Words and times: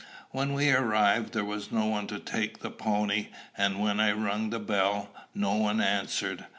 When 0.31 0.53
we 0.55 0.71
arrived, 0.71 1.31
there 1.35 1.45
was 1.45 1.71
no 1.71 1.85
one 1.85 2.07
to 2.07 2.17
take 2.17 2.57
the 2.61 2.71
pony; 2.71 3.27
and 3.55 3.79
when 3.79 3.99
I 3.99 4.13
rung 4.13 4.49
the 4.49 4.57
bell, 4.57 5.09
no 5.35 5.53
one 5.57 5.79
answered. 5.79 6.45